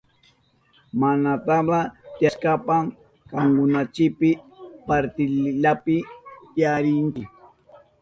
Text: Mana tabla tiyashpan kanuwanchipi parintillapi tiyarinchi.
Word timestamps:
Mana 0.99 1.31
tabla 1.45 1.79
tiyashpan 2.17 2.85
kanuwanchipi 3.29 4.29
parintillapi 4.87 5.95
tiyarinchi. 6.53 7.23